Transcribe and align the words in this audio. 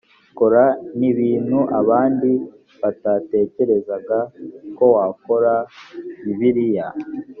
kora 0.37 0.63
n 0.99 1.01
ibintu 1.11 1.59
abandi 1.79 2.31
batatekerezaga 2.81 4.17
ko 4.77 4.85
wakora 4.95 5.53
bibiliya 6.23 6.87